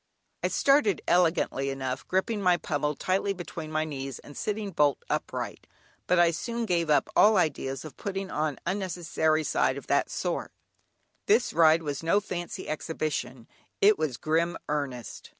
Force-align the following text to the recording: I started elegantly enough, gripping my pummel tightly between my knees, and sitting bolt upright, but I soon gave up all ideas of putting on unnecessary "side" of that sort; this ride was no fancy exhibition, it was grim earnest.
I 0.41 0.47
started 0.47 1.03
elegantly 1.07 1.69
enough, 1.69 2.07
gripping 2.07 2.41
my 2.41 2.57
pummel 2.57 2.95
tightly 2.95 3.33
between 3.33 3.71
my 3.71 3.85
knees, 3.85 4.17
and 4.17 4.35
sitting 4.35 4.71
bolt 4.71 4.97
upright, 5.11 5.67
but 6.07 6.17
I 6.17 6.31
soon 6.31 6.65
gave 6.65 6.89
up 6.89 7.07
all 7.15 7.37
ideas 7.37 7.85
of 7.85 7.97
putting 7.97 8.31
on 8.31 8.57
unnecessary 8.65 9.43
"side" 9.43 9.77
of 9.77 9.85
that 9.85 10.09
sort; 10.09 10.51
this 11.27 11.53
ride 11.53 11.83
was 11.83 12.01
no 12.01 12.19
fancy 12.19 12.67
exhibition, 12.67 13.47
it 13.79 13.99
was 13.99 14.17
grim 14.17 14.57
earnest. 14.67 15.29